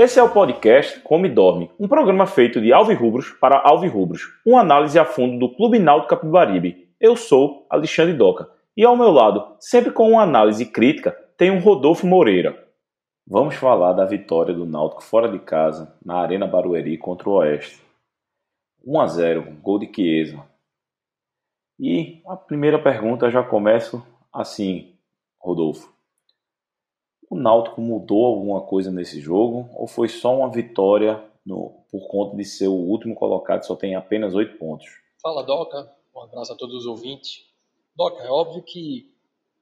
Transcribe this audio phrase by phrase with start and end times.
[0.00, 4.96] Esse é o podcast Come Dorme, um programa feito de alvirrubros para alvirrubros, uma análise
[4.96, 6.88] a fundo do Clube Náutico Capibaribe.
[7.00, 11.58] Eu sou Alexandre Doca e ao meu lado, sempre com uma análise crítica, tem o
[11.58, 12.64] Rodolfo Moreira.
[13.26, 17.82] Vamos falar da vitória do Náutico fora de casa, na Arena Barueri contra o Oeste.
[18.86, 20.44] 1 a 0, gol de Chiesa.
[21.76, 24.00] E a primeira pergunta já começo
[24.32, 24.94] assim,
[25.40, 25.97] Rodolfo.
[27.30, 32.36] O Náutico mudou alguma coisa nesse jogo ou foi só uma vitória no, por conta
[32.36, 34.86] de ser o último colocado, só tem apenas oito pontos?
[35.22, 35.90] Fala, Doca.
[36.14, 37.44] Um abraço a todos os ouvintes.
[37.94, 39.12] Doca, é óbvio que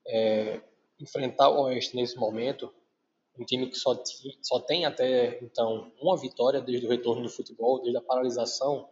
[0.06, 0.60] é,
[1.00, 2.72] enfrentar o Oeste nesse momento,
[3.38, 4.00] um time que só,
[4.40, 8.88] só tem até então uma vitória desde o retorno do futebol, desde a paralisação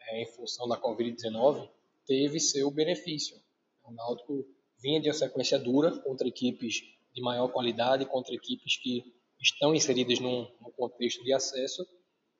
[0.00, 1.68] é, em função da Covid-19,
[2.06, 3.36] teve seu benefício.
[3.84, 4.44] O Náutico
[4.78, 9.02] vinha de uma sequência dura contra equipes de maior qualidade contra equipes que
[9.40, 11.88] estão inseridas num, num contexto de acesso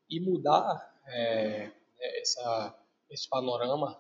[0.09, 1.73] e mudar é,
[2.21, 2.79] essa,
[3.09, 3.99] esse panorama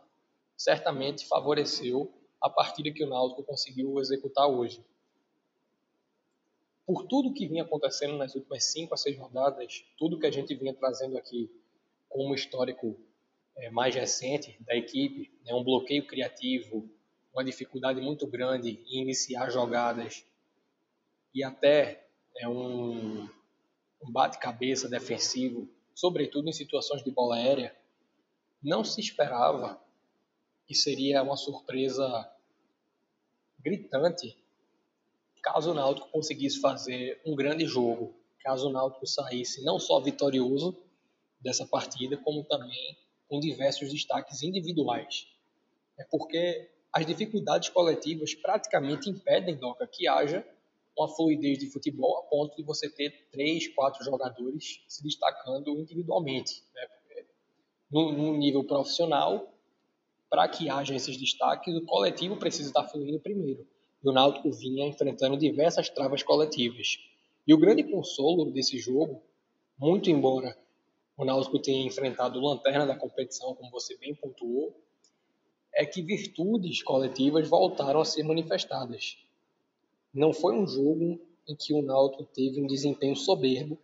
[0.55, 4.85] certamente favoreceu a partida que o Náutico conseguiu executar hoje.
[6.85, 10.55] Por tudo que vinha acontecendo nas últimas cinco a seis rodadas, tudo que a gente
[10.55, 11.51] vinha trazendo aqui
[12.07, 13.01] como histórico
[13.57, 16.87] é, mais recente da equipe, né, um bloqueio criativo,
[17.33, 20.23] uma dificuldade muito grande em iniciar jogadas
[21.37, 23.29] e até é um,
[24.03, 27.77] um bate-cabeça defensivo, sobretudo em situações de bola aérea,
[28.63, 29.79] não se esperava
[30.67, 32.29] que seria uma surpresa
[33.61, 34.37] gritante
[35.47, 40.77] caso o Náutico conseguisse fazer um grande jogo, caso o Náutico saísse não só vitorioso
[41.41, 42.99] dessa partida, como também
[43.29, 45.29] com diversos destaques individuais.
[45.97, 50.45] É porque as dificuldades coletivas praticamente impedem, Doca, que haja
[50.97, 56.63] uma fluidez de futebol a ponto de você ter três, quatro jogadores se destacando individualmente.
[56.75, 56.87] Né?
[57.91, 59.53] No, no nível profissional,
[60.31, 63.67] para que haja esses destaques, o coletivo precisa estar fluindo primeiro.
[64.03, 66.99] E o Náutico vinha enfrentando diversas travas coletivas.
[67.47, 69.23] E o grande consolo desse jogo,
[69.79, 70.57] muito embora
[71.17, 74.79] o Náutico tenha enfrentado o lanterna da competição, como você bem pontuou,
[75.75, 79.26] é que virtudes coletivas voltaram a ser manifestadas
[80.17, 83.79] não foi um jogo em que o Náutico teve um desempenho soberbo,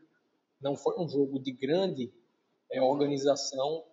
[0.61, 2.11] não foi um jogo de grande
[2.71, 3.85] é, organização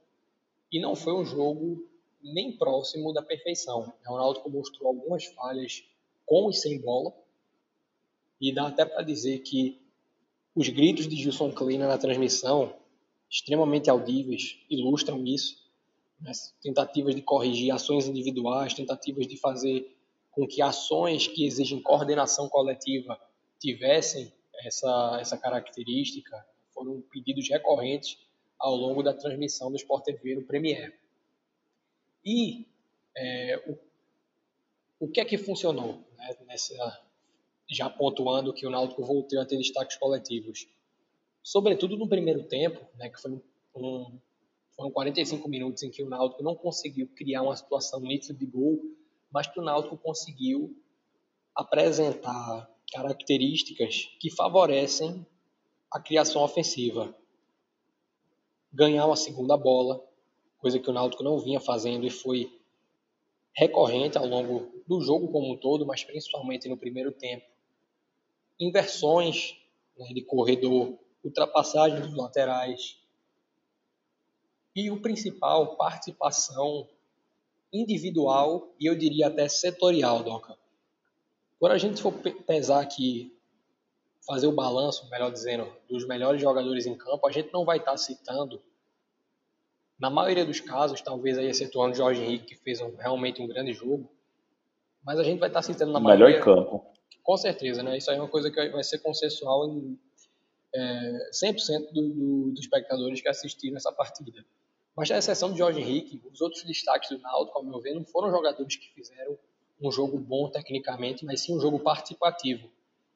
[0.72, 1.86] e não foi um jogo
[2.24, 3.94] nem próximo da perfeição.
[4.08, 5.84] O Náutico mostrou algumas falhas
[6.26, 7.14] com e sem bola
[8.40, 9.82] e dá até para dizer que
[10.56, 12.74] os gritos de Gilson Kleina na transmissão,
[13.30, 15.58] extremamente audíveis, ilustram isso.
[16.62, 19.99] Tentativas de corrigir ações individuais, tentativas de fazer
[20.32, 23.20] com que ações que exigem coordenação coletiva
[23.60, 24.32] tivessem
[24.64, 28.18] essa, essa característica, foram pedidos recorrentes
[28.58, 30.98] ao longo da transmissão do Sport TV no Premier.
[32.24, 32.68] E
[33.16, 37.02] é, o, o que é que funcionou né, nessa,
[37.70, 40.68] já pontuando que o Náutico voltou a ter destaques coletivos?
[41.42, 43.42] Sobretudo no primeiro tempo, né, que foi um,
[43.76, 44.20] um,
[44.76, 48.82] foram 45 minutos em que o Náutico não conseguiu criar uma situação nítida de gol,
[49.32, 50.76] mas que o Náutico conseguiu
[51.56, 55.26] apresentar características que favorecem
[55.92, 57.16] a criação ofensiva.
[58.72, 60.04] Ganhar uma segunda bola,
[60.60, 62.60] coisa que o Náutico não vinha fazendo e foi
[63.56, 67.46] recorrente ao longo do jogo como um todo, mas principalmente no primeiro tempo.
[68.60, 69.58] Inversões
[69.98, 72.98] né, de corredor, ultrapassagem dos laterais.
[74.76, 76.88] E o principal, participação
[77.72, 80.58] individual e eu diria até setorial, Doca.
[81.60, 82.14] Quando a gente for
[82.48, 83.36] pesar aqui,
[84.26, 87.98] fazer o balanço, melhor dizendo, dos melhores jogadores em campo, a gente não vai estar
[87.98, 88.62] citando,
[90.00, 93.48] na maioria dos casos, talvez aí excetuando o Jorge Henrique, que fez um, realmente um
[93.48, 94.10] grande jogo,
[95.04, 96.28] mas a gente vai estar citando na maioria...
[96.28, 96.86] Melhor em campo.
[97.22, 97.98] Com certeza, né?
[97.98, 100.00] Isso aí é uma coisa que vai ser consensual em
[100.74, 104.46] é, 100% do, do, dos espectadores que assistiram essa partida.
[105.00, 108.04] Mas, à exceção de Jorge Henrique, os outros destaques do Náutico, ao meu ver, não
[108.04, 109.40] foram jogadores que fizeram
[109.82, 112.70] um jogo bom tecnicamente, mas sim um jogo participativo.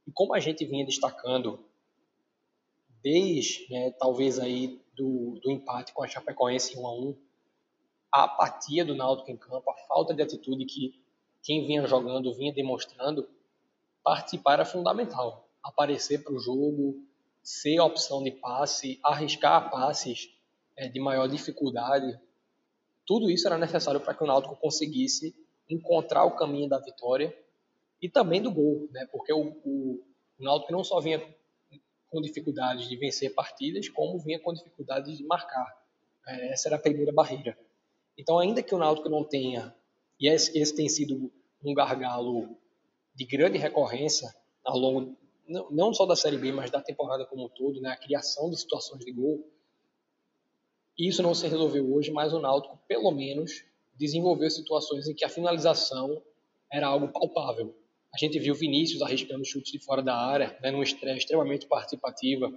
[0.08, 1.60] E como a gente vinha destacando
[3.02, 7.18] desde, né, talvez aí do, do empate com a Chapecoense 1 a 1,
[8.14, 11.04] a apatia do Náutico em campo, a falta de atitude que
[11.42, 13.28] quem vinha jogando vinha demonstrando,
[14.02, 15.50] participar era fundamental.
[15.62, 17.04] Aparecer para o jogo,
[17.42, 20.34] ser opção de passe, arriscar passes
[20.76, 22.20] é, de maior dificuldade,
[23.06, 25.36] tudo isso era necessário para que o Náutico conseguisse
[25.70, 27.36] encontrar o caminho da vitória
[28.02, 29.08] e também do gol, né?
[29.12, 30.04] Porque o, o,
[30.40, 31.22] o Náutico não só vinha
[32.10, 35.68] com dificuldades de vencer partidas, como vinha com dificuldades de marcar.
[36.28, 37.58] É, essa era a primeira barreira.
[38.18, 39.76] Então, ainda que o Náutico não tenha,
[40.20, 41.32] e esse, esse tem sido
[41.64, 42.56] um gargalo
[43.16, 44.34] de grande recorrência
[44.64, 45.18] ao longo
[45.48, 48.50] não, não só da Série B, mas da temporada como um todo, né, a criação
[48.50, 49.46] de situações de gol,
[50.98, 53.64] isso não se resolveu hoje, mas o Náutico, pelo menos,
[53.96, 56.22] desenvolveu situações em que a finalização
[56.72, 57.76] era algo palpável.
[58.14, 62.52] A gente viu Vinícius arriscando chutes de fora da área, né, numa estreia extremamente participativa.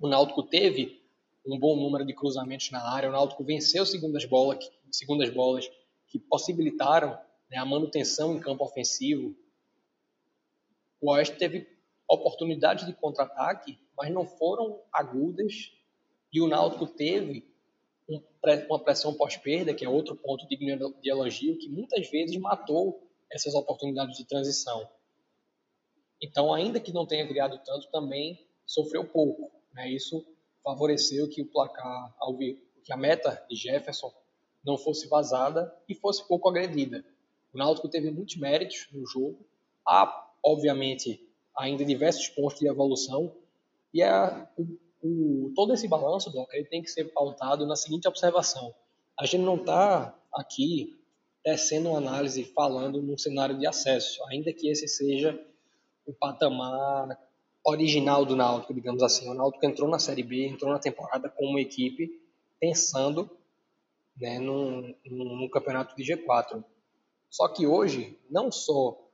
[0.00, 1.00] O Náutico teve
[1.46, 3.08] um bom número de cruzamentos na área.
[3.08, 5.70] O Náutico venceu segundas bolas, segundas bolas
[6.08, 7.16] que possibilitaram
[7.48, 9.34] né, a manutenção em campo ofensivo.
[11.00, 11.68] O Oeste teve
[12.08, 15.72] oportunidades de contra-ataque, mas não foram agudas.
[16.32, 17.49] E o Náutico teve
[18.68, 23.54] uma pressão pós-perda, que é outro ponto digno de elogio, que muitas vezes matou essas
[23.54, 24.88] oportunidades de transição.
[26.20, 29.50] Então, ainda que não tenha criado tanto, também sofreu pouco.
[29.72, 29.90] Né?
[29.90, 30.24] Isso
[30.62, 32.14] favoreceu que o placar,
[32.84, 34.12] que a meta de Jefferson
[34.64, 37.04] não fosse vazada e fosse pouco agredida.
[37.52, 39.38] O Náutico teve muitos méritos no jogo.
[39.86, 41.26] Há, obviamente,
[41.56, 43.34] ainda diversos pontos de evolução
[43.92, 48.08] e é o, o, todo esse balanço, Doc, ele tem que ser pautado na seguinte
[48.08, 48.74] observação.
[49.18, 50.98] A gente não está aqui
[51.42, 55.38] tecendo uma análise falando num cenário de acesso, ainda que esse seja
[56.06, 57.18] o patamar
[57.64, 59.28] original do Náutico, digamos assim.
[59.28, 62.20] O Náutico entrou na Série B, entrou na temporada com uma equipe
[62.58, 63.30] pensando
[64.20, 66.62] né, num, num campeonato de G4.
[67.30, 69.09] Só que hoje, não só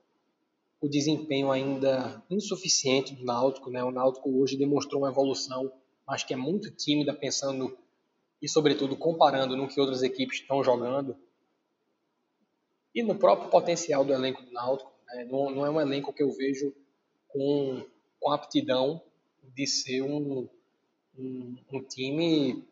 [0.79, 3.83] o desempenho ainda insuficiente do Náutico, né?
[3.83, 5.71] O Náutico hoje demonstrou uma evolução,
[6.05, 7.77] mas que é muito tímida pensando
[8.41, 11.17] e sobretudo comparando no que outras equipes estão jogando
[12.93, 14.91] e no próprio potencial do elenco do Náutico.
[15.07, 15.25] Né?
[15.25, 16.73] Não, não, é um elenco que eu vejo
[17.27, 17.83] com,
[18.19, 19.01] com aptidão
[19.55, 20.47] de ser um,
[21.17, 22.63] um, um time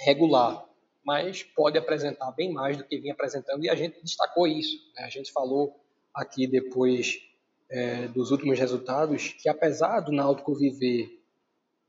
[0.00, 0.64] regular,
[1.04, 4.76] mas pode apresentar bem mais do que vinha apresentando e a gente destacou isso.
[4.96, 5.04] Né?
[5.04, 5.78] A gente falou
[6.12, 7.27] aqui depois
[7.70, 11.20] é, dos últimos resultados, que apesar do Náutico viver,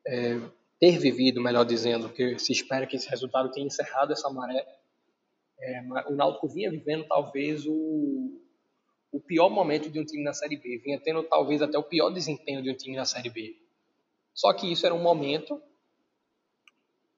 [0.06, 0.40] é,
[0.80, 4.66] ter vivido, melhor dizendo, que se espera que esse resultado tenha encerrado essa maré,
[5.60, 8.42] é, o Náutico vinha vivendo talvez o,
[9.12, 12.10] o pior momento de um time na Série B, vinha tendo talvez até o pior
[12.10, 13.56] desempenho de um time na Série B.
[14.34, 15.62] Só que isso era um momento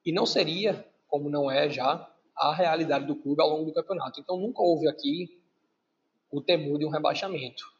[0.03, 4.19] e não seria, como não é já, a realidade do clube ao longo do campeonato.
[4.19, 5.39] Então nunca houve aqui
[6.31, 7.70] o temor de um rebaixamento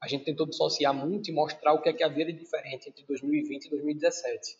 [0.00, 3.04] a gente tentou dissociar muito e mostrar o que é que havia de diferente entre
[3.04, 4.58] 2020 e 2017.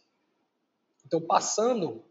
[1.06, 2.04] Então, passando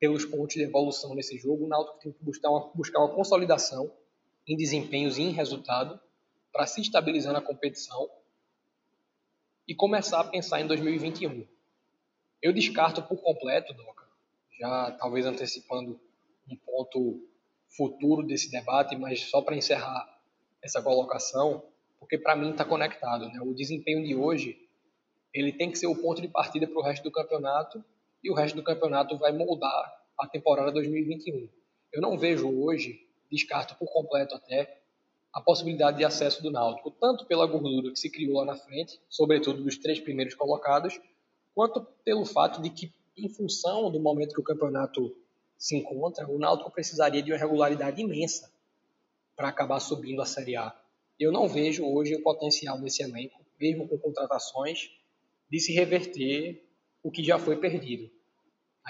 [0.00, 3.92] pelos pontos de evolução nesse jogo, o Náutico tem que buscar uma, buscar uma consolidação
[4.46, 5.98] em desempenhos e em resultado
[6.52, 8.10] para se estabilizar na competição
[9.66, 11.46] e começar a pensar em 2021.
[12.42, 14.04] Eu descarto por completo, Doca,
[14.58, 16.00] já talvez antecipando
[16.50, 17.24] um ponto
[17.68, 20.20] futuro desse debate, mas só para encerrar
[20.60, 21.64] essa colocação,
[22.02, 23.28] porque para mim está conectado.
[23.28, 23.40] Né?
[23.40, 24.58] O desempenho de hoje
[25.32, 27.82] ele tem que ser o ponto de partida para o resto do campeonato
[28.22, 31.48] e o resto do campeonato vai moldar a temporada 2021.
[31.92, 34.80] Eu não vejo hoje, descarto por completo até,
[35.32, 39.00] a possibilidade de acesso do Náutico, tanto pela gordura que se criou lá na frente,
[39.08, 41.00] sobretudo dos três primeiros colocados,
[41.54, 45.16] quanto pelo fato de que, em função do momento que o campeonato
[45.56, 48.52] se encontra, o Náutico precisaria de uma regularidade imensa
[49.36, 50.81] para acabar subindo a Série A
[51.22, 54.90] eu não vejo hoje o potencial desse elenco, mesmo com contratações,
[55.50, 56.64] de se reverter
[57.02, 58.10] o que já foi perdido.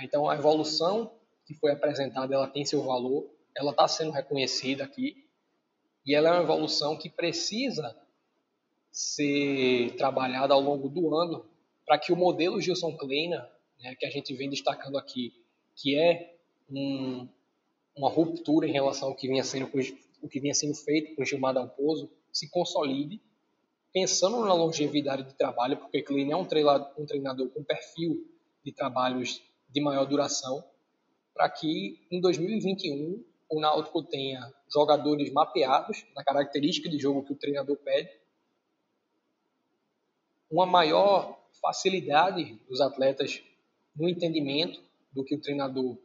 [0.03, 1.13] Então, a evolução
[1.45, 5.27] que foi apresentada, ela tem seu valor, ela está sendo reconhecida aqui,
[6.07, 7.97] e ela é uma evolução que precisa
[8.91, 11.45] ser trabalhada ao longo do ano
[11.87, 13.49] para que o modelo Gilson Kleina,
[13.81, 15.33] né, que a gente vem destacando aqui,
[15.75, 16.37] que é
[16.71, 17.29] um,
[17.97, 19.71] uma ruptura em relação ao que vinha sendo
[20.23, 23.21] o que vinha sendo feito com Gilmar Dalpozo, se consolide,
[23.93, 28.27] pensando na longevidade de trabalho, porque Klein é um treinador, um treinador com perfil
[28.65, 30.65] de trabalhos de maior duração,
[31.35, 37.37] para que em 2021 o Náutico tenha jogadores mapeados na característica de jogo que o
[37.37, 38.11] treinador pede,
[40.51, 43.43] uma maior facilidade dos atletas
[43.95, 45.99] no entendimento do que o treinador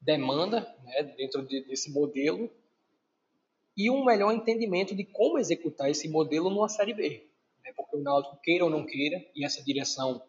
[0.00, 2.50] demanda né, dentro de, desse modelo
[3.76, 7.26] e um melhor entendimento de como executar esse modelo numa Série B.
[7.64, 7.72] Né?
[7.76, 10.22] Porque o Náutico, queira ou não queira, e essa direção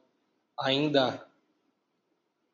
[0.58, 1.26] ainda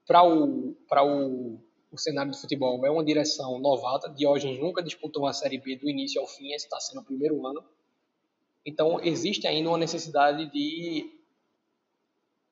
[0.06, 1.60] para o, o,
[1.92, 4.10] o cenário do futebol é uma direção novata.
[4.10, 7.46] Diógenes nunca disputou uma Série B do início ao fim, esse está sendo o primeiro
[7.46, 7.64] ano.
[8.66, 11.10] Então, existe ainda uma necessidade de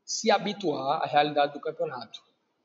[0.04, 2.22] se habituar à realidade do campeonato.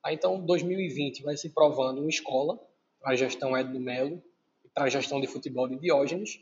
[0.06, 2.58] Então, 2020 vai se provando uma escola
[3.04, 4.33] a gestão Edno Melo e
[4.74, 6.40] para a gestão de futebol de Diógenes.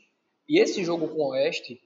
[0.49, 1.81] E esse jogo com o Oeste,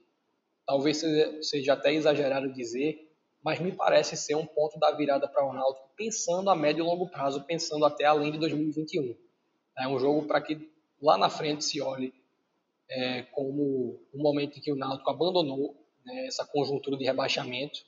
[0.66, 1.02] talvez
[1.42, 3.08] seja até exagerado dizer,
[3.42, 6.86] mas me parece ser um ponto da virada para o Náutico, pensando a médio e
[6.86, 9.14] longo prazo, pensando até além de 2021.
[9.78, 10.68] É um jogo para que
[11.00, 12.12] lá na frente se olhe
[12.88, 17.84] é, como um momento em que o Náutico abandonou né, essa conjuntura de rebaixamento,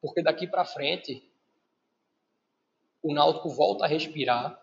[0.00, 1.22] porque daqui para frente
[3.02, 4.58] o Náutico volta a respirar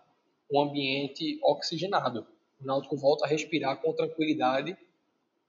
[0.52, 2.26] um ambiente oxigenado.
[2.62, 4.78] O Náutico volta a respirar com tranquilidade,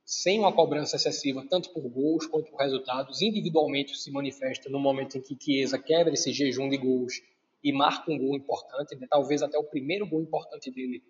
[0.04, 3.20] sem uma cobrança excessiva, tanto por gols quanto por resultados.
[3.20, 7.20] Individualmente se manifesta no momento em que Chiesa quebra esse jejum de gols
[7.62, 9.06] e marca um gol importante, né?
[9.08, 11.02] talvez até o primeiro gol importante dele,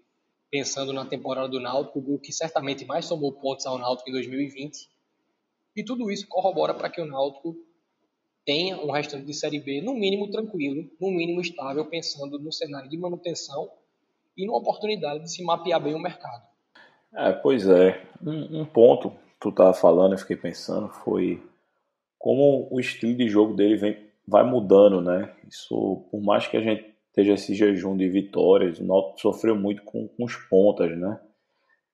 [0.50, 4.12] pensando na temporada do Náutico, o gol que certamente mais somou pontos ao Náutico em
[4.12, 4.90] 2020.
[5.74, 7.56] E tudo isso corrobora para que o Náutico
[8.44, 12.90] tenha um restante de Série B, no mínimo tranquilo, no mínimo estável, pensando no cenário
[12.90, 13.70] de manutenção
[14.36, 16.42] e numa oportunidade de se mapear bem o mercado.
[17.14, 18.02] É, pois é.
[18.24, 21.42] Um, um ponto que tu estava falando, eu fiquei pensando, foi
[22.18, 25.30] como o estilo de jogo dele vem, vai mudando, né?
[25.48, 29.82] Isso, por mais que a gente esteja esse jejum de vitórias, o Náutico sofreu muito
[29.82, 31.20] com, com os pontas, né?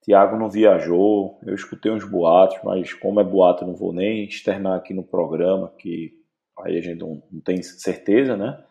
[0.02, 4.76] Tiago não viajou, eu escutei uns boatos, mas como é boato, não vou nem externar
[4.76, 6.12] aqui no programa, que
[6.60, 8.62] aí a gente não, não tem certeza, né?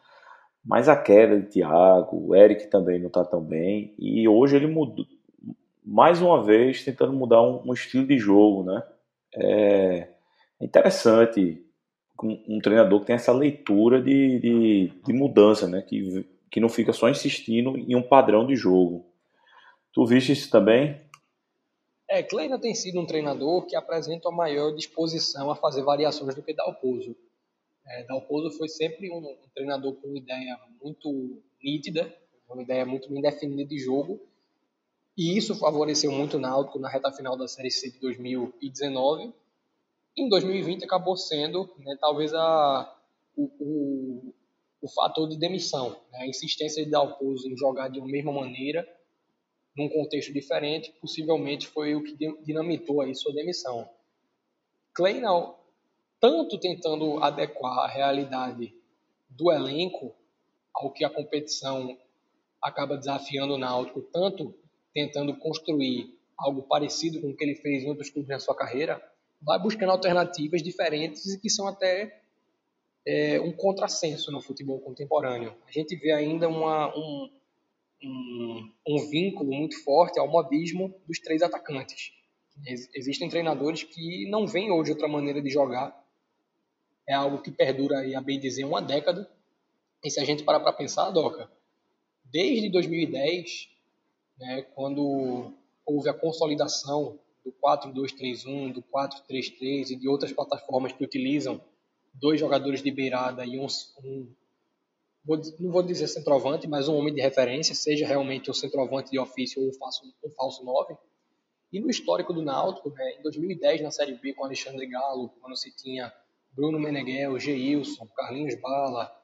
[0.68, 4.68] Mas a queda de Thiago, o Eric também não está tão bem, e hoje ele
[4.68, 5.06] mudou,
[5.82, 8.84] mais uma vez, tentando mudar um, um estilo de jogo, né?
[9.34, 10.10] É
[10.60, 11.66] interessante
[12.22, 15.82] um, um, treinador que tem essa leitura de, de, de mudança, né?
[15.82, 19.06] Que, que não fica só insistindo em um padrão de jogo.
[19.94, 21.00] Tu viste isso também?
[22.10, 26.42] É, Kleina tem sido um treinador que apresenta a maior disposição a fazer variações do
[26.42, 27.16] que Dalpozo.
[27.88, 32.14] É, Dalpozo foi sempre um, um, treinador com uma ideia muito nítida,
[32.50, 34.20] uma ideia muito bem definida de jogo,
[35.18, 39.34] e isso favoreceu muito o Náutico na reta final da Série C de 2019.
[40.16, 42.96] Em 2020 acabou sendo, né, talvez, a,
[43.36, 44.34] o, o,
[44.82, 48.88] o, fator de demissão, né, a insistência de Dalpozo em jogar de uma mesma maneira,
[49.76, 53.90] num contexto diferente, possivelmente foi o que dinamitou aí sua demissão.
[54.94, 55.30] Kleina
[56.20, 58.74] tanto tentando adequar a realidade
[59.30, 60.16] do elenco
[60.74, 61.98] ao que a competição
[62.62, 64.54] acaba desafiando o Náutico, tanto
[64.94, 69.02] tentando construir algo parecido com o que ele fez em outros clubes na sua carreira,
[69.42, 72.22] vai buscando alternativas diferentes e que são até
[73.06, 75.56] é, um contrassenso no futebol contemporâneo.
[75.68, 77.30] A gente vê ainda uma, um,
[78.04, 82.12] um, um vínculo muito forte ao modismo dos três atacantes.
[82.96, 85.96] Existem treinadores que não veem hoje outra maneira de jogar
[87.08, 89.30] é algo que perdura aí, a bem dizer, uma década.
[90.04, 91.50] E se a gente parar para pensar, Doca,
[92.26, 93.70] desde 2010,
[94.38, 95.54] né, quando
[95.86, 101.62] houve a consolidação do 4-2-3-1, do 4-3-3 e de outras plataformas que utilizam
[102.14, 103.68] dois jogadores de beirada e um,
[104.04, 104.28] um
[105.60, 109.62] não vou dizer centroavante, mas um homem de referência, seja realmente um centroavante de ofício
[109.62, 110.96] ou um falso, um falso 9.
[111.74, 115.58] E no histórico do Náutico, né, em 2010, na Série B, com Alexandre Galo, quando
[115.58, 116.14] se tinha
[116.58, 119.16] Bruno Meneghel, Geilson, Carlinhos Bala.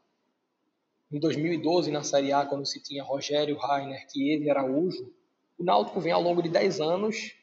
[1.12, 5.12] Em 2012, na Série A, quando se tinha Rogério, Rainer, Chiesa e Araújo,
[5.58, 7.36] o Náutico vem ao longo de 10 anos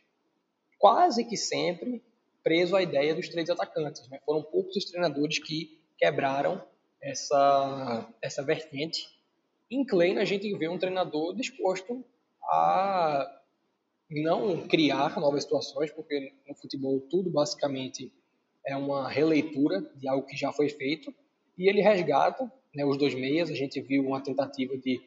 [0.78, 2.04] quase que sempre
[2.40, 4.09] preso à ideia dos três atacantes.
[4.09, 4.20] Né?
[4.25, 6.64] Foram poucos os treinadores que quebraram
[7.02, 9.09] essa, essa vertente.
[9.68, 12.04] Em Klein, a gente vê um treinador disposto
[12.44, 13.40] a
[14.09, 18.12] não criar novas situações, porque no futebol tudo basicamente
[18.67, 21.12] é uma releitura de algo que já foi feito
[21.57, 23.50] e ele resgata né, os dois meias.
[23.50, 25.00] A gente viu uma tentativa de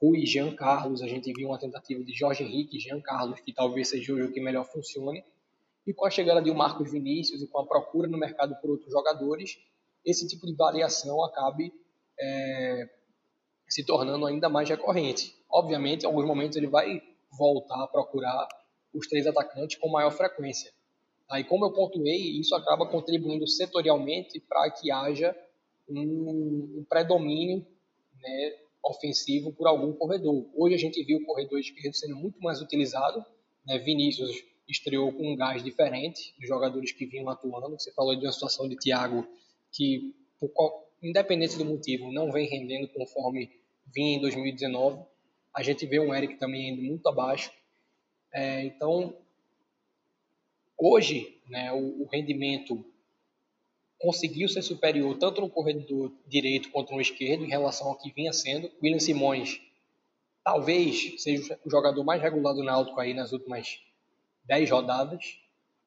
[0.00, 3.40] Rui e Jean Carlos, a gente viu uma tentativa de Jorge Henrique e Jean Carlos,
[3.40, 5.24] que talvez seja o que melhor funcione.
[5.86, 8.92] E com a chegada de Marcos Vinícius e com a procura no mercado por outros
[8.92, 9.58] jogadores,
[10.04, 11.72] esse tipo de variação acabe
[12.20, 12.88] é,
[13.68, 15.34] se tornando ainda mais recorrente.
[15.50, 17.02] Obviamente, em alguns momentos ele vai
[17.36, 18.46] voltar a procurar
[18.94, 20.72] os três atacantes com maior frequência.
[21.30, 25.36] Aí, como eu pontuei, isso acaba contribuindo setorialmente para que haja
[25.88, 27.66] um, um predomínio
[28.20, 30.48] né, ofensivo por algum corredor.
[30.54, 33.22] Hoje a gente viu o corredor esquerdo sendo muito mais utilizado.
[33.66, 33.78] Né?
[33.78, 34.30] Vinícius
[34.66, 37.78] estreou com um gás diferente dos jogadores que vinham atuando.
[37.78, 39.26] Você falou de uma situação de Thiago
[39.70, 40.50] que, por,
[41.02, 43.50] independente do motivo, não vem rendendo conforme
[43.94, 45.02] vinha em 2019.
[45.54, 47.50] A gente vê um Eric também indo muito abaixo.
[48.32, 49.14] É, então,
[50.78, 52.84] Hoje, né, o, o rendimento
[53.98, 58.32] conseguiu ser superior tanto no corredor direito quanto no esquerdo em relação ao que vinha
[58.32, 58.70] sendo.
[58.80, 59.60] William Simões
[60.44, 63.80] talvez seja o jogador mais regular do Náutico aí nas últimas
[64.44, 65.38] 10 rodadas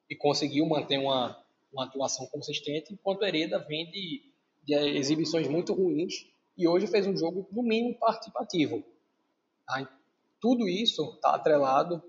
[0.09, 4.21] e conseguiu manter uma, uma atuação consistente, enquanto Hereda vem de,
[4.63, 8.83] de exibições muito ruins e hoje fez um jogo, no mínimo, participativo.
[9.65, 9.89] Tá?
[10.39, 12.03] Tudo isso está atrelado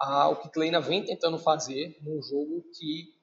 [0.00, 3.14] ao que Kleina vem tentando fazer num jogo que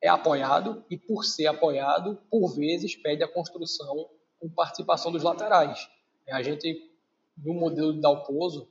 [0.00, 5.88] é apoiado e, por ser apoiado, por vezes pede a construção com participação dos laterais.
[6.28, 6.90] A gente,
[7.36, 8.68] no modelo de Dalpozo,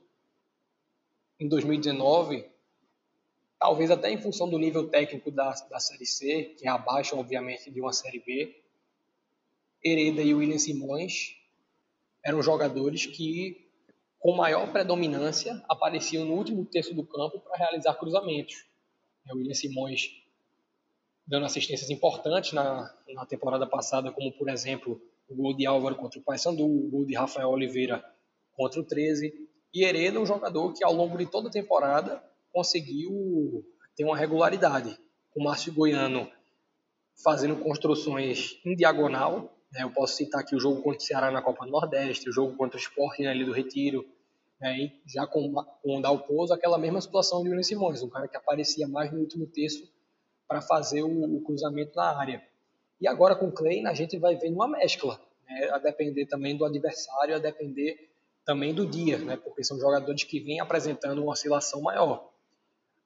[1.40, 2.50] em 2019,
[3.60, 7.70] talvez até em função do nível técnico da, da Série C, que é abaixo, obviamente,
[7.70, 8.64] de uma Série B,
[9.84, 11.36] Hereda e William Simões
[12.24, 13.62] eram jogadores que,
[14.24, 18.65] com maior predominância, apareciam no último terço do campo para realizar cruzamentos.
[19.30, 20.12] O William Simões
[21.27, 26.22] dando assistências importantes na, na temporada passada, como, por exemplo, o gol de Álvaro contra
[26.22, 28.01] o Paysandu, o gol de Rafael Oliveira
[28.53, 29.34] contra o 13.
[29.74, 34.98] E Hereda, um jogador que, ao longo de toda a temporada, conseguiu ter uma regularidade.
[35.36, 36.32] O Márcio Goiano
[37.22, 39.53] fazendo construções em diagonal?
[39.80, 42.56] Eu posso citar aqui o jogo contra o Ceará na Copa do Nordeste, o jogo
[42.56, 44.06] contra o Sport na Ilha do Retiro,
[44.62, 44.92] né?
[45.06, 48.88] já com, com o Dalpozo, aquela mesma situação de William Simões, um cara que aparecia
[48.88, 49.92] mais no último terço
[50.48, 52.44] para fazer o, o, cruzamento na área.
[53.01, 55.70] E agora com o Klein a gente vai vendo uma mescla, né?
[55.72, 58.10] a depender também do adversário, a depender
[58.46, 59.38] também do dia, né?
[59.38, 62.32] porque são jogadores que vêm apresentando uma oscilação maior.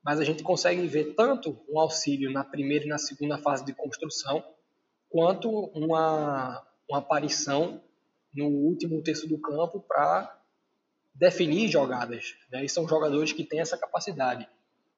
[0.04, 3.74] Mas a gente consegue ver tanto um auxílio na primeira e na segunda fase de
[3.74, 4.44] construção,
[5.10, 7.82] quanto uma, uma aparição
[8.34, 10.40] no último terço do campo para
[11.14, 12.36] definir jogadas.
[12.52, 12.66] Né?
[12.66, 14.48] E são jogadores que têm essa capacidade.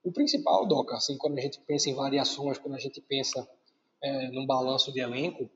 [0.04, 3.48] O principal, Doca, assim, quando a gente pensa em variações, quando a gente pensa
[4.02, 5.50] é, num balanço de elenco,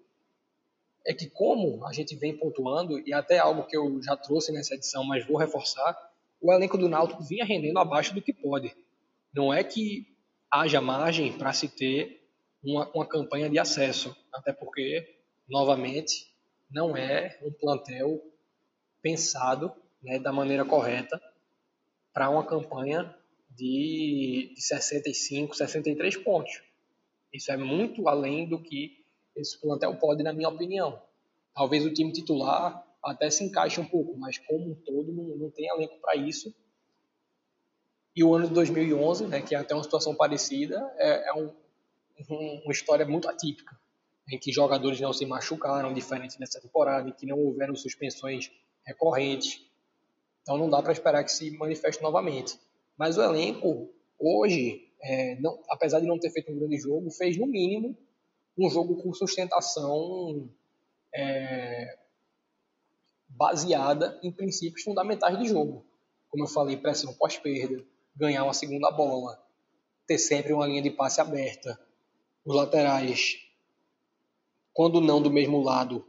[1.05, 4.75] é que como a gente vem pontuando, e até algo que eu já trouxe nessa
[4.75, 5.97] edição, mas vou reforçar,
[6.41, 8.75] o elenco do Náutico vinha rendendo abaixo do que pode.
[9.33, 10.07] Não é que
[10.51, 12.22] haja margem para se ter
[12.63, 16.33] uma, uma campanha de acesso, até porque, novamente,
[16.71, 18.21] não é um plantel
[19.01, 19.71] pensado
[20.01, 21.21] né, da maneira correta
[22.13, 23.13] para uma campanha
[23.49, 26.61] de, de 65, 63 pontos.
[27.31, 29.03] Isso é muito além do que
[29.35, 31.01] esse plantel pode, na minha opinião.
[31.53, 35.51] Talvez o time titular até se encaixe um pouco, mas como um todo não, não
[35.51, 36.55] tem elenco para isso.
[38.15, 41.51] E o ano de 2011, né, que é até uma situação parecida, é, é um,
[42.29, 43.77] uma história muito atípica,
[44.31, 48.51] em que jogadores não se machucaram, diferente dessa temporada, em que não houveram suspensões
[48.85, 49.65] recorrentes.
[50.41, 52.59] Então não dá para esperar que se manifeste novamente.
[52.97, 57.37] Mas o elenco, hoje, é, não, apesar de não ter feito um grande jogo, fez
[57.37, 57.97] no mínimo
[58.57, 60.49] um jogo com sustentação
[61.13, 61.97] é,
[63.29, 65.85] baseada em princípios fundamentais de jogo.
[66.29, 67.83] Como eu falei, pressão pós-perda,
[68.15, 69.41] ganhar uma segunda bola,
[70.07, 71.79] ter sempre uma linha de passe aberta,
[72.45, 73.37] os laterais,
[74.73, 76.05] quando não do mesmo lado,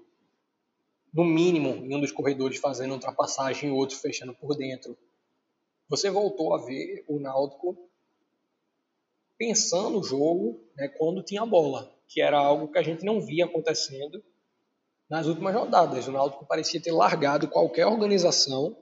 [1.13, 4.97] no mínimo em um dos corredores fazendo ultrapassagem e o outro fechando por dentro.
[5.89, 7.77] Você voltou a ver o Náutico
[9.39, 13.45] pensando o jogo né, quando tinha bola, que era algo que a gente não via
[13.45, 14.25] acontecendo
[15.09, 16.09] nas últimas rodadas.
[16.09, 18.77] O Náutico parecia ter largado qualquer organização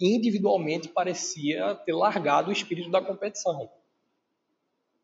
[0.00, 3.70] individualmente parecia ter largado o espírito da competição.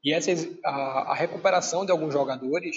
[0.02, 0.30] E essa,
[0.64, 2.76] a, a recuperação de alguns jogadores,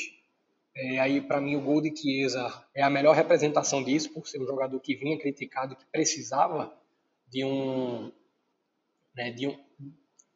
[0.75, 4.41] é, aí para mim o gol de Chiesa é a melhor representação disso, por ser
[4.41, 6.73] um jogador que vinha criticado, que precisava
[7.27, 8.11] de um,
[9.15, 9.69] né, de, um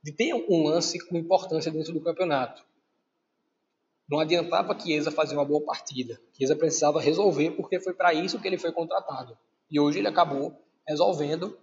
[0.03, 2.63] de ter um lance com importância dentro do campeonato.
[4.09, 6.19] Não adiantava Chiesa fazer uma boa partida.
[6.33, 9.37] Chiesa precisava resolver porque foi para isso que ele foi contratado.
[9.71, 10.53] E hoje ele acabou
[10.85, 11.57] resolvendo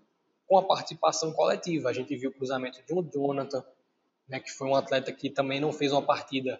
[0.46, 1.90] com a participação coletiva.
[1.90, 3.62] A gente viu o cruzamento de um Jonathan,
[4.30, 6.58] né, que foi um atleta que também não fez uma partida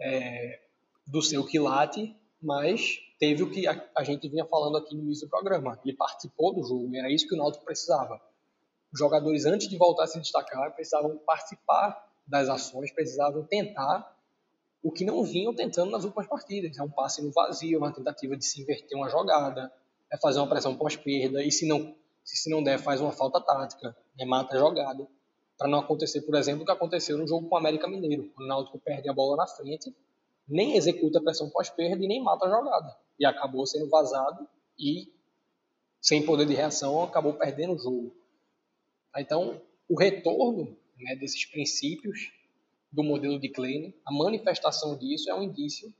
[0.00, 0.60] é,
[1.06, 5.26] do seu quilate, mas teve o que a, a, gente vinha falando aqui no início
[5.26, 5.78] do programa.
[5.84, 8.20] Ele participou do jogo, era isso que o Náutico precisava.
[8.92, 14.12] Os jogadores, antes de voltar a se destacar, precisavam participar das ações, precisavam tentar
[14.82, 16.76] o que não vinham tentando nas últimas partidas.
[16.76, 19.72] É um passe no vazio, uma tentativa de se inverter uma jogada,
[20.12, 23.96] é fazer uma pressão pós-perda, e se não, se não der, faz uma falta tática,
[24.18, 25.06] né, mata a jogada
[25.56, 28.32] para não acontecer, por exemplo, o que aconteceu no jogo com o América Mineiro.
[28.36, 29.94] O Náutico perde a bola na frente,
[30.48, 32.96] nem executa a pressão pós-perda e nem mata a jogada.
[33.18, 35.12] E acabou sendo vazado e,
[36.00, 38.14] sem poder de reação, acabou perdendo o jogo.
[39.16, 42.32] Então, o retorno né, desses princípios
[42.90, 45.92] do modelo de Klein, a manifestação disso é um indício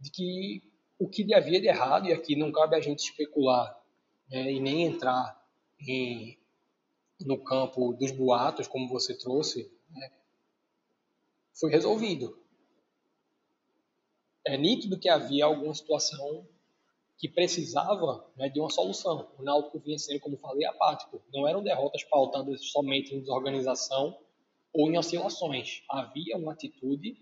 [0.00, 0.62] de que
[0.98, 3.76] o que havia de errado, e aqui não cabe a gente especular
[4.30, 5.40] né, e nem entrar
[5.80, 6.38] em,
[7.26, 10.10] no campo dos boatos, como você trouxe, né,
[11.52, 12.38] foi resolvido.
[14.44, 16.46] É nítido que havia alguma situação
[17.16, 19.30] que precisava né, de uma solução.
[19.38, 21.22] O Náutico vinha sendo, como falei, apático.
[21.32, 24.18] Não eram derrotas pautadas somente em desorganização
[24.72, 25.84] ou em oscilações.
[25.88, 27.16] Havia uma atitude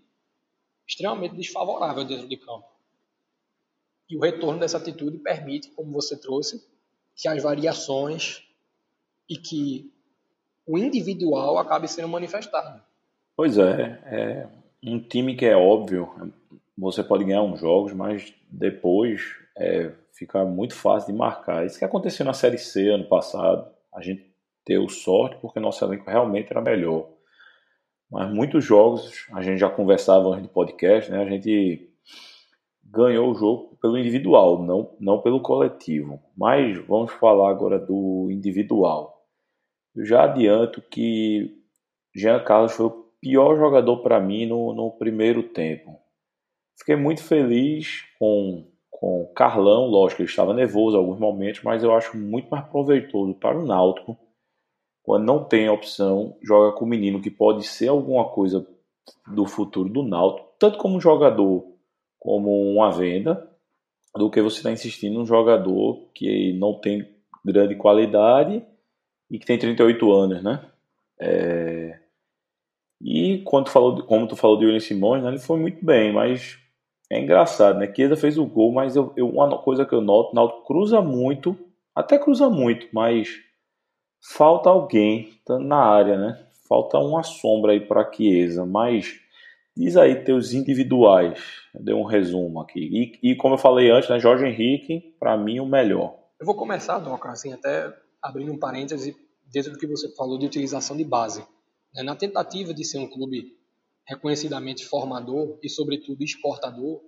[0.87, 2.67] extremamente desfavorável dentro de campo.
[4.09, 6.67] E o retorno dessa atitude permite, como você trouxe,
[7.15, 8.43] que as variações
[9.31, 9.89] e que
[10.67, 12.81] o individual acabe sendo manifestado.
[13.33, 14.47] Pois é, é
[14.83, 16.33] um time que é óbvio,
[16.77, 19.21] você pode ganhar uns jogos, mas depois
[19.57, 21.65] é, fica muito fácil de marcar.
[21.65, 24.29] Isso que aconteceu na Série C ano passado, a gente
[24.67, 27.07] deu sorte porque nosso elenco realmente era melhor.
[28.11, 31.23] Mas muitos jogos, a gente já conversava antes do podcast, né?
[31.23, 31.89] A gente
[32.83, 36.21] ganhou o jogo pelo individual, não, não pelo coletivo.
[36.35, 39.20] Mas vamos falar agora do individual.
[39.95, 41.57] Eu já adianto que
[42.15, 45.99] Jean Carlos foi o pior jogador para mim no, no primeiro tempo.
[46.77, 48.67] Fiquei muito feliz com
[49.01, 53.33] com Carlão, lógico, ele estava nervoso em alguns momentos, mas eu acho muito mais proveitoso
[53.33, 54.15] para o Náutico
[55.03, 58.65] quando não tem opção, joga com o menino que pode ser alguma coisa
[59.27, 61.65] do futuro do Náutico, tanto como jogador
[62.19, 63.49] como uma venda,
[64.15, 67.07] do que você está insistindo num jogador que não tem
[67.43, 68.63] grande qualidade
[69.31, 70.61] e que tem 38 anos, né?
[71.19, 71.97] É...
[73.01, 76.13] E quando tu falou, como tu falou de William Simões, né, ele foi muito bem,
[76.13, 76.59] mas
[77.09, 77.91] é engraçado, né?
[77.91, 81.01] Chiesa fez o gol, mas eu, eu, uma coisa que eu noto, o Náutico cruza
[81.01, 81.57] muito,
[81.95, 83.39] até cruza muito, mas
[84.35, 86.45] falta alguém na área, né?
[86.67, 89.19] Falta uma sombra aí para Chiesa, mas
[89.75, 91.41] diz aí teus individuais.
[91.73, 93.17] Deu um resumo aqui.
[93.23, 96.15] E, e como eu falei antes, né, Jorge Henrique, para mim o melhor.
[96.39, 97.91] Eu vou começar, Doca, assim, até
[98.21, 99.15] abrindo um parêntese
[99.51, 101.45] dentro do que você falou de utilização de base.
[101.93, 102.03] Né?
[102.03, 103.57] Na tentativa de ser um clube
[104.05, 107.01] reconhecidamente formador e, sobretudo, exportador,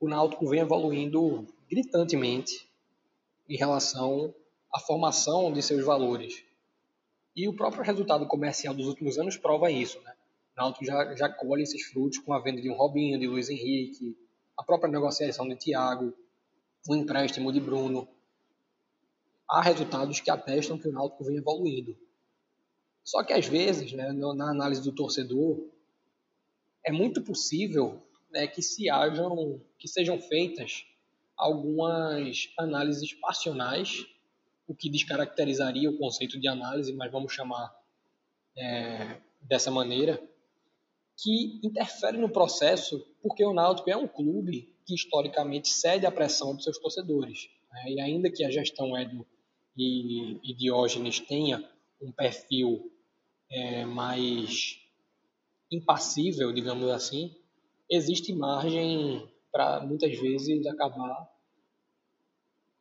[0.00, 2.68] o Náutico vem evoluindo gritantemente
[3.48, 4.34] em relação
[4.72, 6.42] à formação de seus valores.
[7.36, 10.00] E o próprio resultado comercial dos últimos anos prova isso.
[10.02, 10.12] Né?
[10.56, 13.48] O Náutico já, já colhe esses frutos com a venda de um Robinho, de Luiz
[13.48, 14.16] Henrique,
[14.56, 16.12] a própria negociação de Thiago,
[16.88, 18.08] o empréstimo de Bruno.
[19.52, 21.94] Há resultados que atestam que o Náutico vem evoluindo.
[23.04, 25.62] Só que às vezes, né, na análise do torcedor,
[26.82, 30.86] é muito possível né, que se hajam, que sejam feitas
[31.36, 34.06] algumas análises passionais,
[34.66, 37.76] o que descaracterizaria o conceito de análise, mas vamos chamar
[38.56, 40.18] é, dessa maneira,
[41.18, 46.54] que interfere no processo, porque o Náutico é um clube que historicamente cede à pressão
[46.54, 47.50] dos seus torcedores.
[47.70, 47.90] Né?
[47.90, 49.26] E ainda que a gestão Edo
[49.76, 51.68] e, e Diógenes tenha
[52.00, 52.92] um perfil
[53.50, 54.78] é, mais
[55.70, 57.34] impassível, digamos assim,
[57.88, 61.30] existe margem para muitas vezes acabar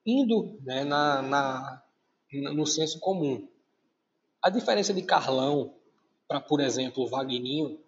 [0.05, 1.83] indo né, na, na,
[2.53, 3.47] no senso comum.
[4.41, 5.75] A diferença de Carlão
[6.27, 7.79] para, por exemplo, Vagninho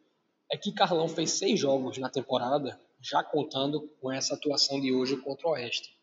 [0.52, 5.18] é que Carlão fez seis jogos na temporada, já contando com essa atuação de hoje
[5.18, 5.98] contra o Oeste.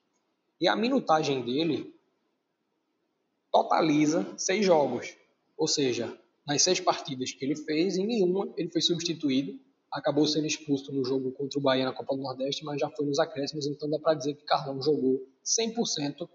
[0.61, 1.95] E a minutagem dele
[3.51, 5.17] totaliza seis jogos.
[5.57, 9.59] Ou seja, nas seis partidas que ele fez, em nenhuma ele foi substituído.
[9.93, 13.07] Acabou sendo expulso no jogo contra o Bahia na Copa do Nordeste, mas já foi
[13.07, 16.29] nos acréscimos, então dá para dizer que Carlão jogou 100%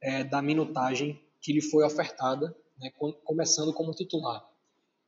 [0.00, 2.90] é, da minutagem que lhe foi ofertada, né,
[3.24, 4.48] começando como titular.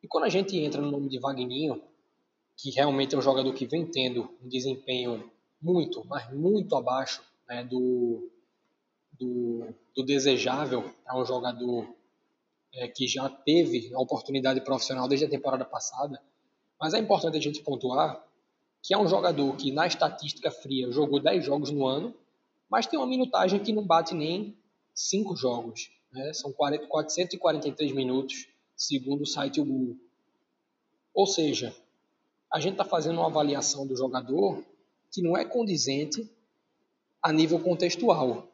[0.03, 1.83] E quando a gente entra no nome de Vagninho,
[2.57, 7.65] que realmente é um jogador que vem tendo um desempenho muito, mas muito abaixo né,
[7.65, 8.29] do,
[9.19, 11.87] do, do desejável para um jogador
[12.75, 16.21] é, que já teve a oportunidade profissional desde a temporada passada,
[16.81, 18.25] mas é importante a gente pontuar
[18.83, 22.15] que é um jogador que na estatística fria jogou 10 jogos no ano,
[22.71, 24.57] mas tem uma minutagem que não bate nem
[24.95, 25.91] 5 jogos.
[26.13, 26.33] Né?
[26.33, 29.97] São 40, 443 minutos, segundo o site Google.
[31.13, 31.75] Ou seja,
[32.53, 34.63] a gente está fazendo uma avaliação do jogador
[35.11, 36.31] que não é condizente
[37.23, 38.47] a nível contextual.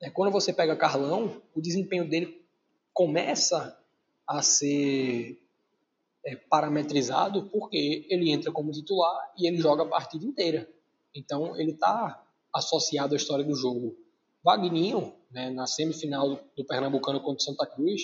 [0.00, 2.44] É, quando você pega Carlão, o desempenho dele
[2.92, 3.76] começa
[4.26, 5.40] a ser
[6.24, 10.68] é, parametrizado porque ele entra como titular e ele joga a partida inteira.
[11.14, 13.96] Então ele está associado à história do jogo.
[14.42, 18.02] Vagninho, né, na semifinal do Pernambucano contra o Santa Cruz,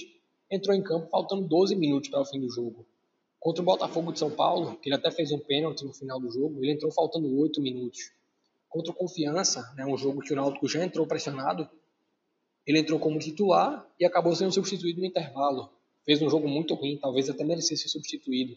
[0.51, 2.85] entrou em campo faltando 12 minutos para o fim do jogo.
[3.39, 6.31] Contra o Botafogo de São Paulo, que ele até fez um pênalti no final do
[6.31, 8.11] jogo, ele entrou faltando 8 minutos.
[8.69, 11.69] Contra o Confiança, né, um jogo que o Náutico já entrou pressionado,
[12.67, 15.71] ele entrou como titular e acabou sendo substituído no intervalo.
[16.05, 18.57] Fez um jogo muito ruim, talvez até merecesse ser substituído.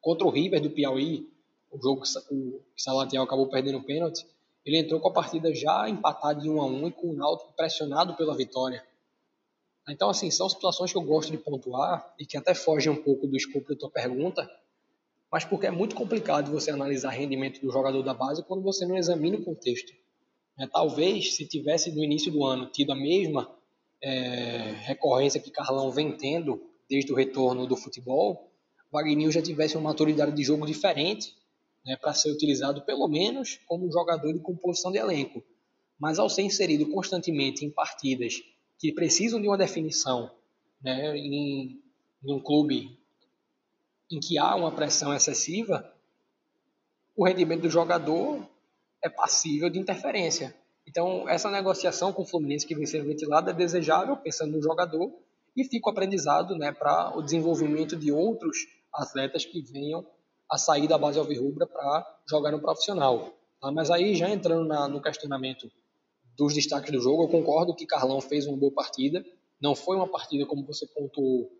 [0.00, 1.28] Contra o River do Piauí,
[1.70, 4.26] o jogo que o Salatiel acabou perdendo o pênalti,
[4.64, 7.52] ele entrou com a partida já empatada em 1 a 1 e com o Náutico
[7.54, 8.84] pressionado pela vitória.
[9.88, 13.26] Então, assim, são situações que eu gosto de pontuar e que até fogem um pouco
[13.26, 14.48] do escopo da tua pergunta,
[15.30, 18.96] mas porque é muito complicado você analisar rendimento do jogador da base quando você não
[18.96, 19.92] examina o contexto.
[20.58, 23.50] É, talvez, se tivesse no início do ano tido a mesma
[24.02, 28.50] é, recorrência que Carlão vem tendo desde o retorno do futebol,
[28.92, 31.34] Wagner já tivesse uma maturidade de jogo diferente
[31.84, 35.42] né, para ser utilizado pelo menos como jogador de composição de elenco.
[35.98, 38.42] Mas ao ser inserido constantemente em partidas
[38.78, 40.30] que precisam de uma definição
[40.80, 41.80] né, em,
[42.24, 42.96] em um clube
[44.10, 45.92] em que há uma pressão excessiva,
[47.16, 48.46] o rendimento do jogador
[49.04, 50.54] é passível de interferência.
[50.88, 55.12] Então, essa negociação com o Fluminense que vem sendo ventilada é desejável, pensando no jogador,
[55.54, 58.56] e fica o aprendizado né, para o desenvolvimento de outros
[58.92, 60.04] atletas que venham
[60.50, 63.32] a sair da base alvirrubra para jogar no profissional.
[63.60, 63.70] Tá?
[63.70, 65.70] Mas aí, já entrando na, no questionamento
[66.36, 69.24] dos destaques do jogo, eu concordo que Carlão fez uma boa partida.
[69.60, 71.50] Não foi uma partida, como você pontuou,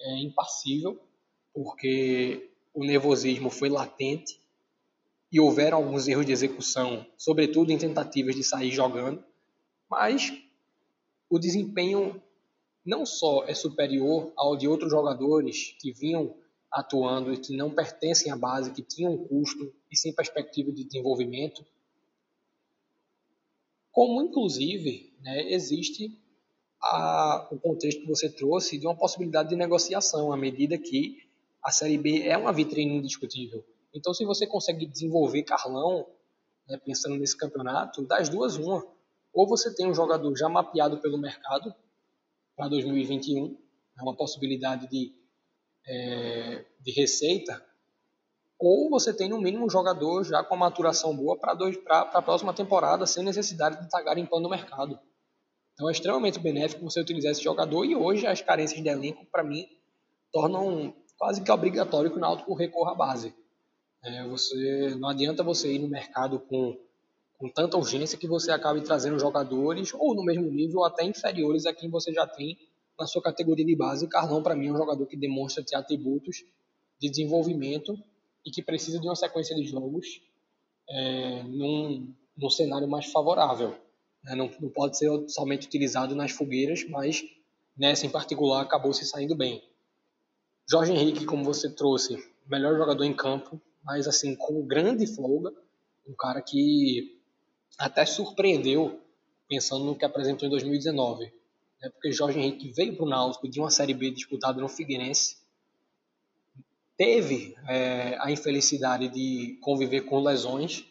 [0.00, 0.98] é, impassível,
[1.52, 4.43] porque o nervosismo foi latente
[5.34, 9.20] e houveram alguns erros de execução, sobretudo em tentativas de sair jogando,
[9.90, 10.32] mas
[11.28, 12.22] o desempenho
[12.86, 16.36] não só é superior ao de outros jogadores que vinham
[16.70, 21.66] atuando e que não pertencem à base, que tinham custo e sem perspectiva de desenvolvimento,
[23.90, 26.16] como inclusive né, existe
[26.80, 31.24] a, o contexto que você trouxe de uma possibilidade de negociação, à medida que
[31.60, 33.64] a Série B é uma vitrine indiscutível.
[33.94, 36.06] Então, se você consegue desenvolver Carlão,
[36.68, 38.84] né, pensando nesse campeonato, das duas, uma.
[39.32, 41.74] Ou você tem um jogador já mapeado pelo mercado
[42.56, 43.56] para 2021,
[43.98, 45.14] é uma possibilidade de,
[45.86, 47.64] é, de receita,
[48.58, 51.52] ou você tem no mínimo um jogador já com a maturação boa para
[52.12, 54.98] a próxima temporada, sem necessidade de estar garimpando no mercado.
[55.74, 59.42] Então é extremamente benéfico você utilizar esse jogador e hoje as carências de elenco, para
[59.42, 59.66] mim,
[60.32, 63.34] tornam quase que obrigatório que o Náutico recorra à base.
[64.04, 66.78] É, você Não adianta você ir no mercado com,
[67.38, 71.64] com tanta urgência que você acabe trazendo jogadores ou no mesmo nível ou até inferiores
[71.64, 72.58] a quem você já tem
[72.98, 74.06] na sua categoria de base.
[74.06, 76.44] Carlão, para mim, é um jogador que demonstra ter atributos
[77.00, 77.98] de desenvolvimento
[78.44, 80.20] e que precisa de uma sequência de jogos
[80.88, 83.74] é, num, num cenário mais favorável.
[84.22, 84.34] Né?
[84.34, 87.24] Não, não pode ser somente utilizado nas fogueiras, mas
[87.76, 89.62] nessa em particular acabou se saindo bem.
[90.70, 95.52] Jorge Henrique, como você trouxe, melhor jogador em campo, mas assim com grande folga,
[96.08, 97.20] um cara que
[97.78, 99.00] até surpreendeu
[99.48, 101.32] pensando no que apresentou em 2019,
[101.80, 101.90] né?
[101.90, 105.36] porque Jorge Henrique veio para o Náutico de uma Série B disputada no Figueirense,
[106.96, 110.86] teve é, a infelicidade de conviver com lesões,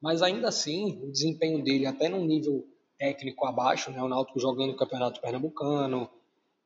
[0.00, 2.66] mas ainda assim o desempenho dele até num nível
[2.98, 6.08] técnico abaixo, né, o Náutico jogando o Campeonato Pernambucano,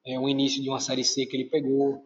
[0.07, 2.05] é, o início de uma Série C que ele pegou,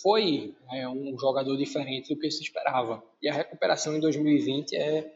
[0.00, 3.02] foi é, um jogador diferente do que se esperava.
[3.22, 5.14] E a recuperação em 2020 é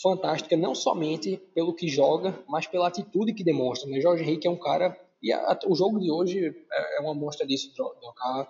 [0.00, 3.88] fantástica, não somente pelo que joga, mas pela atitude que demonstra.
[3.88, 4.00] Né?
[4.00, 7.46] Jorge Henrique é um cara, e a, o jogo de hoje é, é uma mostra
[7.46, 8.48] disso, Doca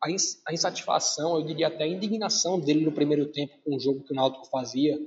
[0.00, 0.06] a,
[0.46, 4.12] a insatisfação, eu diria até a indignação dele no primeiro tempo com o jogo que
[4.12, 4.98] o Náutico fazia,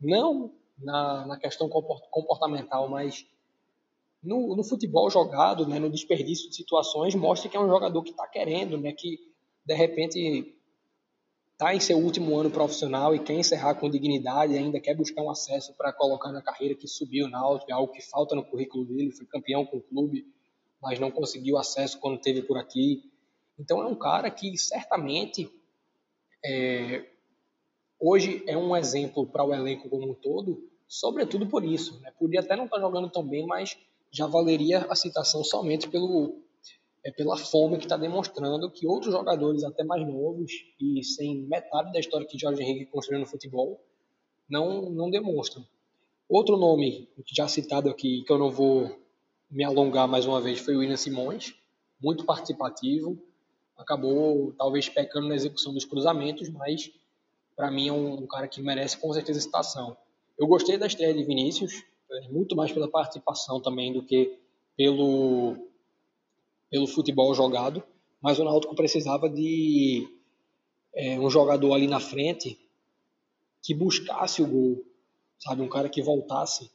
[0.00, 3.26] não na, na questão comportamental, mas
[4.22, 8.10] no, no, futebol jogado, né, no desperdício de situações, mostra que é um jogador que
[8.10, 9.18] está querendo, né, que
[9.64, 10.56] de repente
[11.52, 15.30] está em seu último ano profissional e quer encerrar com dignidade, ainda quer buscar um
[15.30, 18.86] acesso para colocar na carreira que subiu na Náutico, é algo que falta no currículo
[18.86, 20.26] dele, foi campeão com o clube,
[20.80, 23.10] mas não conseguiu acesso quando teve por aqui.
[23.58, 25.50] Então é um cara que certamente
[26.42, 27.04] é,
[27.98, 32.00] hoje é um exemplo para o elenco como um todo, sobretudo por isso.
[32.00, 32.10] Né?
[32.18, 33.76] Podia até não estar tá jogando tão bem, mas
[34.10, 36.34] já valeria a citação somente pelo,
[37.04, 41.92] é, pela fome que está demonstrando que outros jogadores, até mais novos e sem metade
[41.92, 43.80] da história que Jorge Henrique construiu no futebol,
[44.48, 45.64] não, não demonstram.
[46.28, 48.96] Outro nome já citado aqui, que eu não vou
[49.50, 51.54] me alongar mais uma vez, foi o William Simões,
[52.00, 53.20] muito participativo,
[53.76, 56.90] acabou talvez pecando na execução dos cruzamentos, mas
[57.56, 59.96] para mim é um, um, cara que merece com certeza citação.
[60.38, 61.82] Eu gostei da estreia de Vinícius,
[62.30, 64.38] muito mais pela participação também do que
[64.76, 65.56] pelo,
[66.70, 67.82] pelo futebol jogado,
[68.20, 70.08] mas o Náutico precisava de
[70.94, 72.58] é, um jogador ali na frente
[73.62, 74.84] que buscasse o gol,
[75.38, 75.62] sabe?
[75.62, 76.70] Um cara que voltasse,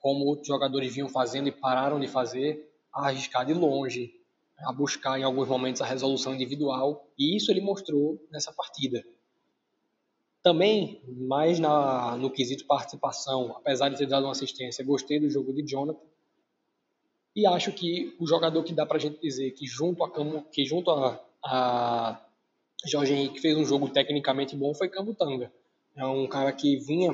[0.00, 4.12] como outros jogadores vinham fazendo e pararam de fazer, a arriscar de longe,
[4.58, 9.04] a buscar em alguns momentos a resolução individual, e isso ele mostrou nessa partida.
[10.48, 15.52] Também, mais na, no quesito participação, apesar de ter dado uma assistência, gostei do jogo
[15.52, 16.00] de Jonathan.
[17.36, 20.10] E acho que o jogador que dá para a gente dizer que junto a,
[20.50, 22.26] que junto a, a
[22.86, 25.52] Jorge Henrique fez um jogo tecnicamente bom foi Cambutanga.
[25.94, 27.10] É um cara que vinha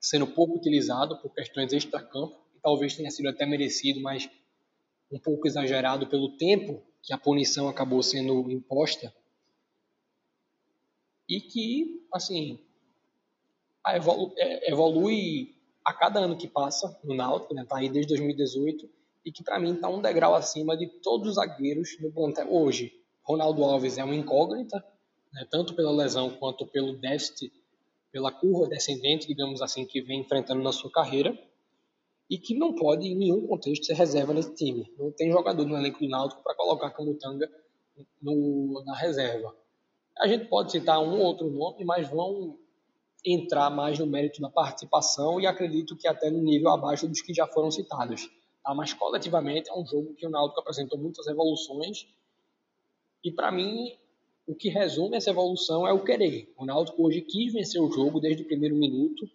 [0.00, 4.28] sendo pouco utilizado por questões extra-campo, e talvez tenha sido até merecido, mas
[5.12, 9.14] um pouco exagerado pelo tempo que a punição acabou sendo imposta.
[11.28, 12.58] E que, assim,
[13.86, 17.64] evolu é, evolui a cada ano que passa no Náutico, né?
[17.64, 18.88] Tá aí desde 2018
[19.24, 22.92] e que para mim está um degrau acima de todos os zagueiros do plantel hoje.
[23.22, 24.82] Ronaldo Alves é uma incógnita,
[25.32, 25.46] né?
[25.50, 27.52] tanto pela lesão quanto pelo déficit,
[28.10, 31.38] pela curva descendente, digamos assim, que vem enfrentando na sua carreira
[32.30, 34.90] e que não pode em nenhum contexto ser reserva nesse time.
[34.98, 37.50] Não tem jogador no elenco do Náutico para colocar Camutanga
[38.20, 39.54] no, na reserva.
[40.18, 42.58] A gente pode citar um ou outro nome, mas vão
[43.24, 47.34] entrar mais no mérito da participação e acredito que até no nível abaixo dos que
[47.34, 48.28] já foram citados.
[48.62, 48.74] Tá?
[48.74, 52.06] Mas coletivamente é um jogo que o Náutico apresentou muitas evoluções
[53.24, 53.96] e para mim
[54.46, 56.52] o que resume essa evolução é o querer.
[56.56, 59.28] O Náutico hoje quis vencer o jogo desde o primeiro minuto,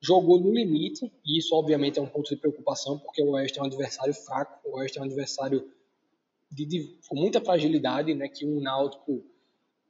[0.00, 3.62] jogou no limite e isso obviamente é um ponto de preocupação porque o Oeste é
[3.62, 5.68] um adversário fraco, o Oeste é um adversário
[6.50, 9.22] de, de, com muita fragilidade, né, que um Náutico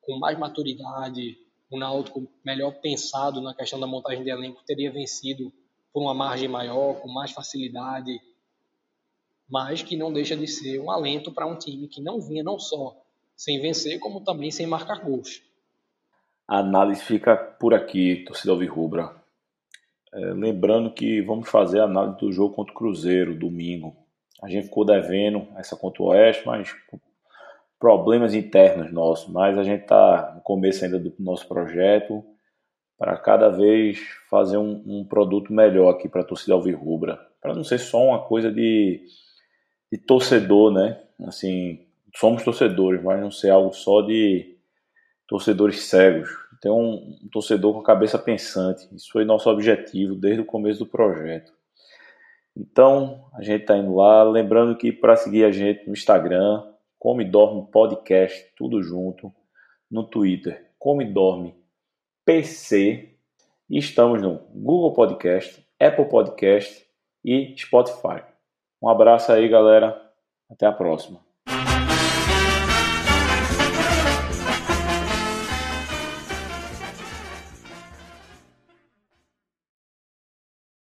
[0.00, 1.38] com mais maturidade,
[1.70, 5.52] um Náutico melhor pensado na questão da montagem de elenco teria vencido
[5.92, 8.20] por uma margem maior, com mais facilidade,
[9.48, 12.58] mas que não deixa de ser um alento para um time que não vinha não
[12.58, 12.96] só
[13.36, 15.42] sem vencer, como também sem marcar gols.
[16.46, 19.14] A análise fica por aqui, torcida Alvirrubra.
[20.12, 23.96] É, lembrando que vamos fazer a análise do jogo contra o Cruzeiro, domingo.
[24.42, 26.74] A gente ficou devendo essa contra o Oeste, mas
[27.80, 29.32] problemas internos nossos.
[29.32, 32.22] Mas a gente está no começo ainda do nosso projeto
[32.96, 37.18] para cada vez fazer um, um produto melhor aqui para a torcida Alvirrubra.
[37.40, 39.02] Para não ser só uma coisa de
[39.90, 41.00] de torcedor, né?
[41.26, 41.80] Assim,
[42.16, 44.56] somos torcedores, mas não ser algo só de
[45.26, 46.30] torcedores cegos.
[46.62, 48.86] Ter um, um torcedor com a cabeça pensante.
[48.94, 51.52] Isso foi nosso objetivo desde o começo do projeto.
[52.56, 54.22] Então, a gente está indo lá.
[54.22, 56.62] Lembrando que para seguir a gente no Instagram,
[57.00, 59.34] Come Dorme Podcast, tudo junto.
[59.90, 61.54] No Twitter, Come Dorme
[62.26, 63.16] PC.
[63.70, 66.86] Estamos no Google Podcast, Apple Podcast
[67.24, 68.22] e Spotify.
[68.82, 69.98] Um abraço aí, galera.
[70.50, 71.29] Até a próxima.